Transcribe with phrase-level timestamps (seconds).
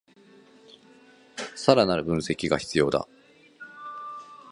[1.55, 3.07] さらなる分析が必要だ